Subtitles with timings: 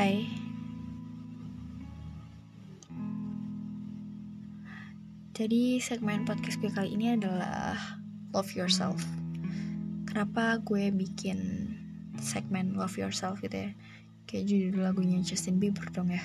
[0.00, 0.24] Hai.
[5.36, 7.76] Jadi segmen podcast gue kali ini adalah
[8.32, 8.96] Love Yourself.
[10.08, 11.68] Kenapa gue bikin
[12.16, 13.76] segmen Love Yourself gitu ya?
[14.24, 16.24] Kayak judul lagunya Justin Bieber dong ya.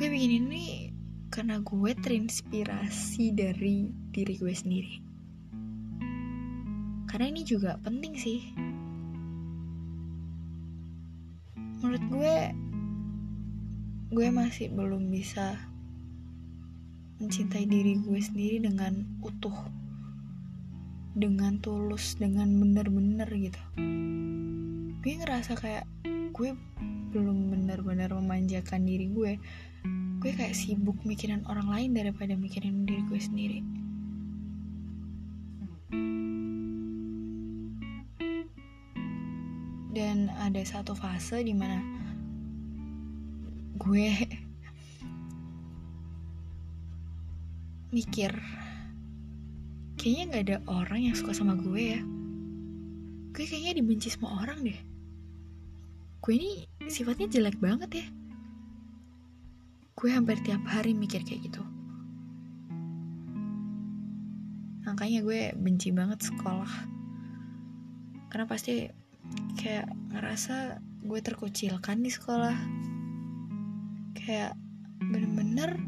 [0.00, 0.88] Gue bikin ini
[1.28, 3.84] karena gue terinspirasi dari
[4.16, 4.94] diri gue sendiri.
[7.04, 8.40] Karena ini juga penting sih.
[11.78, 12.36] Menurut gue,
[14.10, 15.54] gue masih belum bisa
[17.22, 19.54] mencintai diri gue sendiri dengan utuh
[21.14, 23.62] dengan tulus dengan bener-bener gitu.
[25.06, 25.86] Gue ngerasa kayak
[26.34, 26.50] gue
[27.14, 29.32] belum bener-bener memanjakan diri gue.
[30.18, 33.77] Gue kayak sibuk mikirin orang lain daripada mikirin diri gue sendiri
[39.98, 41.82] dan ada satu fase di mana
[43.82, 44.14] gue
[47.90, 48.30] mikir
[49.98, 52.00] kayaknya nggak ada orang yang suka sama gue ya.
[53.34, 54.78] Gue kayaknya dibenci semua orang deh.
[56.22, 58.06] Gue ini sifatnya jelek banget ya.
[59.98, 61.62] Gue hampir tiap hari mikir kayak gitu.
[64.86, 66.70] Makanya gue benci banget sekolah.
[68.30, 68.97] Karena pasti
[69.58, 72.56] kayak ngerasa gue terkucilkan di sekolah.
[74.14, 74.58] Kayak
[74.98, 75.78] bener-bener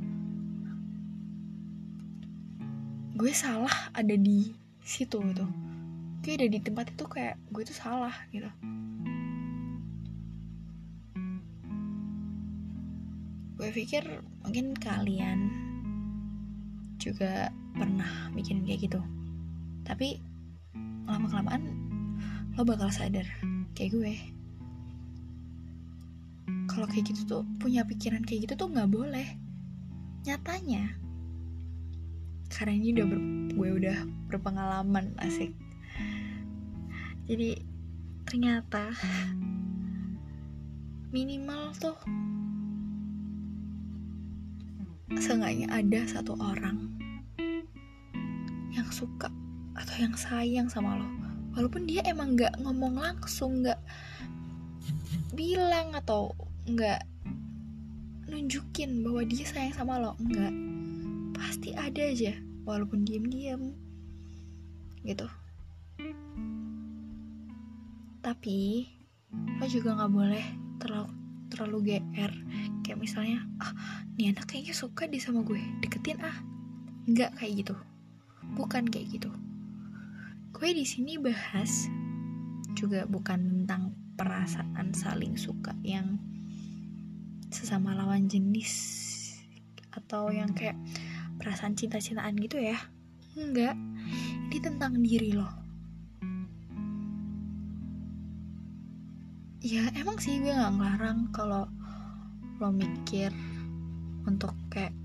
[3.21, 4.49] gue salah ada di
[4.81, 5.47] situ gitu.
[6.25, 8.49] Gue ada di tempat itu kayak gue tuh salah gitu.
[13.61, 15.53] Gue pikir mungkin kalian
[16.97, 19.01] juga pernah mikirin kayak gitu.
[19.85, 20.21] Tapi
[21.05, 21.90] lama kelamaan
[22.61, 23.25] lo bakal sadar.
[23.73, 24.15] Kayak gue.
[26.69, 29.25] Kalau kayak gitu tuh punya pikiran kayak gitu tuh nggak boleh.
[30.29, 30.93] Nyatanya.
[32.53, 33.07] Karena ini udah
[33.57, 33.99] gue udah
[34.29, 35.57] berpengalaman asik.
[37.25, 37.65] Jadi
[38.29, 38.93] ternyata
[41.17, 41.97] minimal tuh
[45.17, 46.93] seenggaknya ada satu orang
[48.77, 49.33] yang suka
[49.81, 53.81] atau yang sayang sama lo walaupun dia emang nggak ngomong langsung nggak
[55.35, 56.35] bilang atau
[56.71, 57.03] nggak
[58.31, 60.55] nunjukin bahwa dia sayang sama lo enggak
[61.35, 63.75] pasti ada aja walaupun diem-diem.
[65.03, 65.27] Gitu.
[68.21, 68.87] Tapi
[69.59, 70.45] lo juga nggak boleh
[70.79, 71.11] terlalu
[71.51, 72.33] terlalu gr
[72.87, 73.75] kayak misalnya ah
[74.15, 76.37] nih anak kayaknya suka di sama gue deketin ah.
[77.11, 77.75] Nggak kayak gitu.
[78.55, 79.31] Bukan kayak gitu
[80.61, 81.89] gue di sini bahas
[82.77, 86.21] juga bukan tentang perasaan saling suka yang
[87.49, 88.71] sesama lawan jenis
[89.97, 90.77] atau yang kayak
[91.41, 92.77] perasaan cinta-cintaan gitu ya.
[93.41, 93.75] Enggak.
[94.53, 95.61] Ini tentang diri lo
[99.61, 101.69] ya emang sih gue nggak ngelarang kalau
[102.57, 103.29] lo mikir
[104.25, 104.97] untuk kayak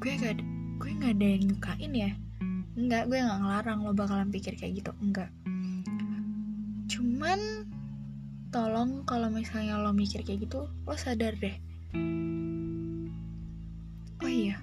[0.00, 0.40] gue gak
[0.80, 2.10] gue nggak ada yang nyukain ya
[2.72, 5.28] enggak gue nggak ngelarang lo bakalan pikir kayak gitu enggak.
[6.88, 7.68] Cuman
[8.52, 11.56] tolong kalau misalnya lo mikir kayak gitu lo sadar deh.
[14.22, 14.56] Oh iya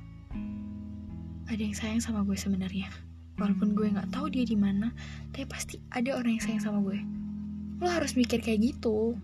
[1.49, 2.89] ada yang sayang sama gue sebenarnya.
[3.41, 4.93] Walaupun gue nggak tahu dia di mana
[5.33, 6.99] tapi pasti ada orang yang sayang sama gue.
[7.81, 9.17] Lo harus mikir kayak gitu.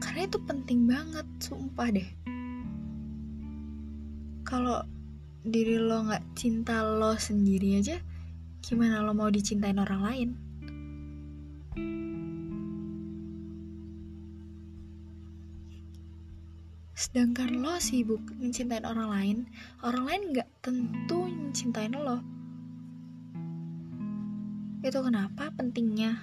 [0.00, 2.08] Karena itu penting banget sumpah deh.
[4.44, 4.82] Kalau
[5.40, 7.96] diri lo nggak cinta lo sendiri aja
[8.60, 10.30] gimana lo mau dicintain orang lain?
[16.92, 19.38] Sedangkan lo sibuk mencintai orang lain
[19.80, 22.20] orang lain nggak tentu mencintai lo.
[24.84, 26.20] Itu kenapa pentingnya?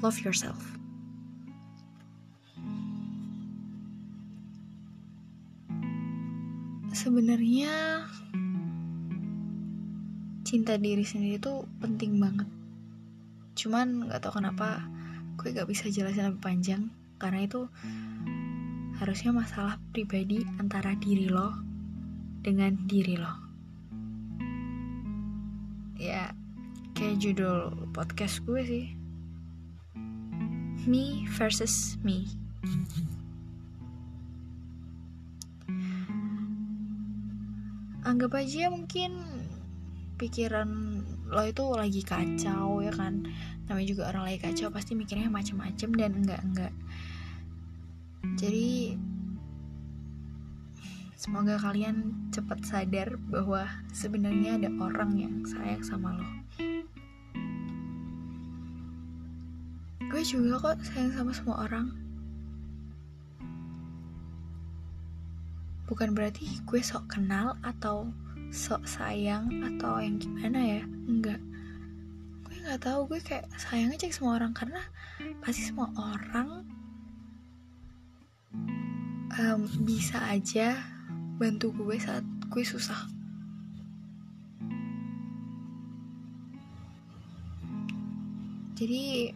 [0.00, 0.78] Love yourself
[7.08, 8.04] sebenarnya
[10.44, 12.44] cinta diri sendiri tuh penting banget.
[13.56, 14.84] Cuman nggak tahu kenapa
[15.40, 17.64] gue gak bisa jelasin lebih panjang karena itu
[19.00, 21.56] harusnya masalah pribadi antara diri lo
[22.44, 23.32] dengan diri lo.
[25.96, 26.36] Ya
[26.92, 28.86] kayak judul podcast gue sih.
[30.84, 32.28] Me versus me
[38.08, 39.20] anggap aja mungkin
[40.16, 40.68] pikiran
[41.28, 43.28] lo itu lagi kacau ya kan?
[43.68, 46.72] Namanya juga orang lagi kacau pasti mikirnya macem-macem dan enggak enggak
[48.38, 48.98] jadi
[51.14, 56.28] semoga kalian cepat sadar bahwa sebenarnya ada orang yang sayang sama lo.
[60.08, 62.07] Gue juga kok sayang sama semua orang
[65.88, 68.12] bukan berarti gue sok kenal atau
[68.52, 70.82] sok sayang atau yang gimana ya?
[70.84, 71.40] Enggak.
[72.44, 74.84] Gue nggak tahu gue kayak sayang aja semua orang karena
[75.40, 76.68] pasti semua orang
[79.40, 80.76] um, bisa aja
[81.40, 83.08] bantu gue saat gue susah.
[88.76, 89.32] Jadi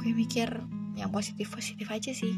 [0.00, 0.48] gue mikir
[0.96, 2.32] yang positif positif aja sih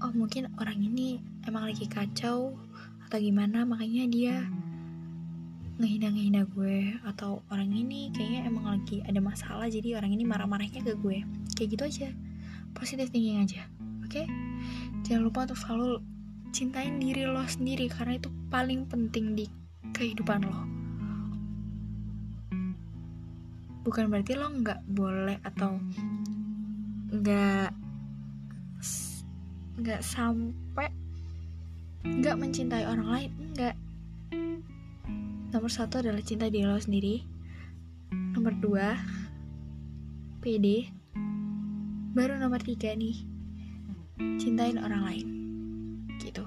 [0.00, 2.56] oh mungkin orang ini emang lagi kacau
[3.08, 4.36] atau gimana makanya dia
[5.80, 6.96] ngehina-ngehina gue.
[7.08, 11.24] Atau orang ini kayaknya emang lagi ada masalah jadi orang ini marah-marahnya ke gue.
[11.56, 12.08] Kayak gitu aja.
[12.76, 13.66] Positif thinking aja
[14.10, 14.26] oke?
[14.26, 14.26] Okay?
[15.06, 16.02] jangan lupa untuk selalu
[16.50, 19.46] cintain diri lo sendiri karena itu paling penting di
[19.94, 20.66] kehidupan lo.
[23.86, 25.78] Bukan berarti lo nggak boleh atau
[27.14, 27.79] nggak
[29.80, 30.92] nggak sampai
[32.04, 33.76] nggak mencintai orang lain enggak
[35.50, 37.26] nomor satu adalah cinta diri lo sendiri.
[38.10, 38.94] Nomor dua
[40.40, 40.86] PD
[42.14, 43.18] baru nomor tiga nih
[44.38, 45.26] cintain orang lain
[46.22, 46.46] gitu.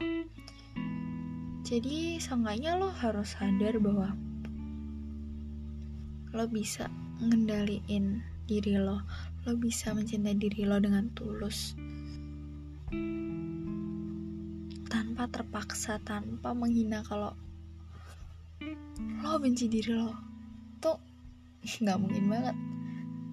[1.64, 4.16] Jadi seenggaknya lo harus sadar bahwa
[6.34, 6.88] lo bisa
[7.20, 9.04] ngendaliin diri lo
[9.44, 11.76] lo bisa mencintai diri lo dengan tulus
[14.92, 17.34] tanpa terpaksa tanpa menghina kalau
[19.24, 20.14] lo benci diri lo
[20.78, 21.00] tuh
[21.64, 22.56] nggak mungkin banget.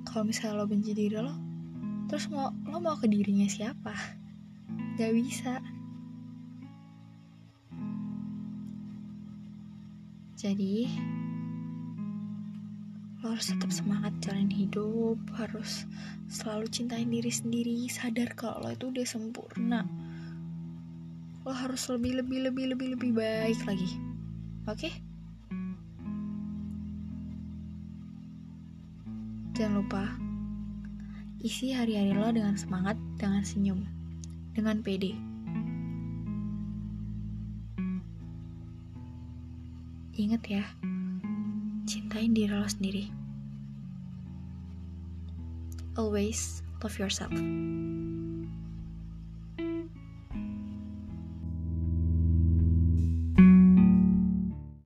[0.06, 1.34] Kalau misalnya lo benci diri lo
[2.10, 3.94] terus mau lo mau ke dirinya siapa?
[4.96, 5.54] Nggak bisa.
[10.40, 10.88] Jadi
[13.20, 15.84] lo harus tetap semangat jalan hidup harus
[16.32, 19.84] selalu cintain diri sendiri sadar kalau lo itu udah sempurna.
[21.44, 23.90] Lo harus lebih lebih lebih lebih lebih baik lagi.
[24.69, 24.88] Oke?
[24.88, 24.94] Okay?
[29.61, 30.08] jangan lupa
[31.44, 33.84] isi hari-hari lo dengan semangat dengan senyum
[34.56, 35.12] dengan pede.
[40.17, 40.64] Ingat ya
[41.90, 43.10] cintain diri lo sendiri.
[45.98, 47.34] Always love yourself.